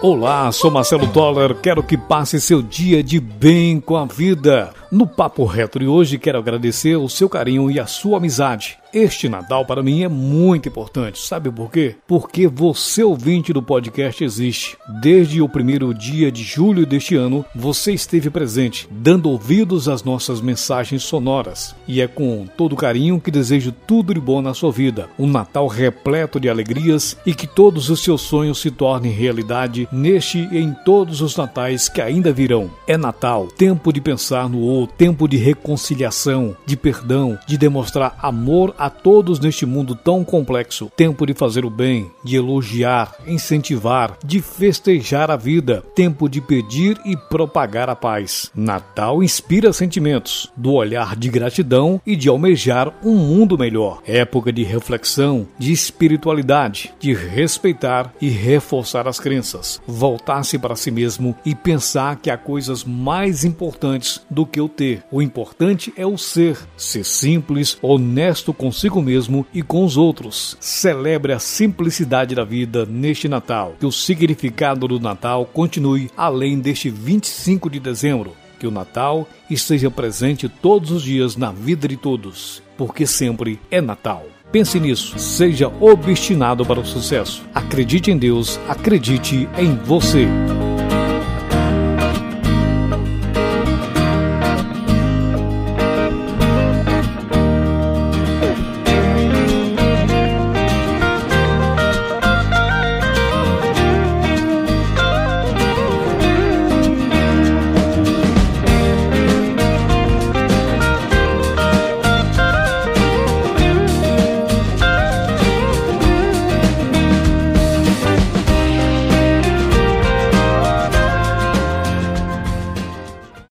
Olá, 0.00 0.52
sou 0.52 0.70
Marcelo 0.70 1.08
Toller. 1.08 1.56
Quero 1.56 1.82
que 1.82 1.98
passe 1.98 2.40
seu 2.40 2.62
dia 2.62 3.02
de 3.02 3.18
bem 3.18 3.80
com 3.80 3.96
a 3.96 4.04
vida. 4.04 4.72
No 4.92 5.08
Papo 5.08 5.44
Reto 5.44 5.80
de 5.80 5.88
hoje, 5.88 6.18
quero 6.18 6.38
agradecer 6.38 6.94
o 6.94 7.08
seu 7.08 7.28
carinho 7.28 7.68
e 7.68 7.80
a 7.80 7.86
sua 7.86 8.18
amizade. 8.18 8.78
Este 8.92 9.28
Natal 9.28 9.66
para 9.66 9.82
mim 9.82 10.02
é 10.02 10.08
muito 10.08 10.68
importante. 10.68 11.18
Sabe 11.18 11.50
por 11.50 11.70
quê? 11.70 11.96
Porque 12.06 12.48
você, 12.48 13.02
ouvinte 13.02 13.52
do 13.52 13.62
podcast, 13.62 14.24
existe. 14.24 14.78
Desde 15.02 15.42
o 15.42 15.48
primeiro 15.48 15.92
dia 15.92 16.32
de 16.32 16.42
julho 16.42 16.86
deste 16.86 17.14
ano, 17.14 17.44
você 17.54 17.92
esteve 17.92 18.30
presente, 18.30 18.88
dando 18.90 19.28
ouvidos 19.28 19.88
às 19.90 20.02
nossas 20.02 20.40
mensagens 20.40 21.02
sonoras. 21.02 21.74
E 21.86 22.00
é 22.00 22.06
com 22.06 22.46
todo 22.56 22.76
carinho 22.76 23.20
que 23.20 23.30
desejo 23.30 23.72
tudo 23.72 24.14
de 24.14 24.20
bom 24.20 24.40
na 24.40 24.54
sua 24.54 24.72
vida. 24.72 25.10
Um 25.18 25.26
Natal 25.26 25.66
repleto 25.66 26.40
de 26.40 26.48
alegrias 26.48 27.16
e 27.26 27.34
que 27.34 27.46
todos 27.46 27.90
os 27.90 28.02
seus 28.02 28.22
sonhos 28.22 28.58
se 28.58 28.70
tornem 28.70 29.12
realidade 29.12 29.86
neste 29.92 30.48
e 30.50 30.58
em 30.58 30.74
todos 30.84 31.20
os 31.20 31.36
natais 31.36 31.90
que 31.90 32.00
ainda 32.00 32.32
virão. 32.32 32.70
É 32.86 32.96
Natal, 32.96 33.48
tempo 33.48 33.92
de 33.92 34.00
pensar 34.00 34.48
no 34.48 34.60
outro, 34.60 34.96
tempo 34.96 35.28
de 35.28 35.36
reconciliação, 35.36 36.56
de 36.64 36.76
perdão, 36.76 37.38
de 37.46 37.58
demonstrar 37.58 38.16
amor 38.22 38.74
a 38.78 38.88
todos 38.88 39.40
neste 39.40 39.66
mundo 39.66 39.94
tão 39.94 40.24
complexo. 40.24 40.90
Tempo 40.96 41.26
de 41.26 41.34
fazer 41.34 41.64
o 41.64 41.70
bem, 41.70 42.10
de 42.24 42.36
elogiar, 42.36 43.14
incentivar, 43.26 44.16
de 44.24 44.40
festejar 44.40 45.30
a 45.30 45.36
vida. 45.36 45.82
Tempo 45.94 46.28
de 46.28 46.40
pedir 46.40 46.98
e 47.04 47.16
propagar 47.16 47.90
a 47.90 47.96
paz. 47.96 48.50
Natal 48.54 49.22
inspira 49.22 49.72
sentimentos, 49.72 50.50
do 50.56 50.72
olhar 50.72 51.16
de 51.16 51.28
gratidão 51.28 52.00
e 52.06 52.14
de 52.14 52.28
almejar 52.28 52.94
um 53.02 53.16
mundo 53.16 53.58
melhor. 53.58 54.00
Época 54.06 54.52
de 54.52 54.62
reflexão, 54.62 55.48
de 55.58 55.72
espiritualidade, 55.72 56.94
de 57.00 57.12
respeitar 57.12 58.12
e 58.20 58.28
reforçar 58.28 59.08
as 59.08 59.18
crenças. 59.18 59.80
Voltar-se 59.86 60.58
para 60.58 60.76
si 60.76 60.90
mesmo 60.90 61.34
e 61.44 61.54
pensar 61.54 62.16
que 62.16 62.30
há 62.30 62.36
coisas 62.36 62.84
mais 62.84 63.44
importantes 63.44 64.20
do 64.30 64.46
que 64.46 64.60
o 64.60 64.68
ter. 64.68 65.02
O 65.10 65.20
importante 65.20 65.92
é 65.96 66.06
o 66.06 66.16
ser, 66.16 66.58
ser 66.76 67.04
simples, 67.04 67.76
honesto 67.82 68.52
com 68.52 68.67
consigo 68.68 69.00
mesmo 69.00 69.46
e 69.54 69.62
com 69.62 69.82
os 69.82 69.96
outros. 69.96 70.54
Celebre 70.60 71.32
a 71.32 71.38
simplicidade 71.38 72.34
da 72.34 72.44
vida 72.44 72.84
neste 72.84 73.26
Natal. 73.26 73.74
Que 73.80 73.86
o 73.86 73.92
significado 73.92 74.86
do 74.86 75.00
Natal 75.00 75.46
continue 75.46 76.10
além 76.14 76.58
deste 76.58 76.90
25 76.90 77.70
de 77.70 77.80
dezembro. 77.80 78.34
Que 78.60 78.66
o 78.66 78.70
Natal 78.70 79.26
esteja 79.48 79.90
presente 79.90 80.50
todos 80.50 80.90
os 80.90 81.02
dias 81.02 81.34
na 81.34 81.50
vida 81.50 81.88
de 81.88 81.96
todos, 81.96 82.62
porque 82.76 83.06
sempre 83.06 83.58
é 83.70 83.80
Natal. 83.80 84.26
Pense 84.52 84.78
nisso, 84.78 85.18
seja 85.18 85.68
obstinado 85.80 86.66
para 86.66 86.80
o 86.80 86.84
sucesso. 86.84 87.42
Acredite 87.54 88.10
em 88.10 88.18
Deus, 88.18 88.60
acredite 88.68 89.48
em 89.56 89.76
você. 89.76 90.26